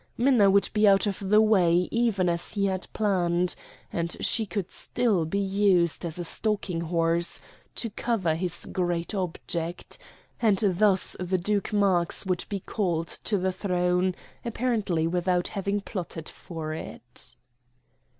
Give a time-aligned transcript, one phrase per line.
[0.17, 3.55] Minna would be out of the way even as he had planned,
[3.93, 7.39] and she could still be used as a stalking horse
[7.75, 9.99] to cover his great object,
[10.41, 16.27] and thus the Duke Marx would be called to the throne apparently without having plotted
[16.27, 17.35] for it.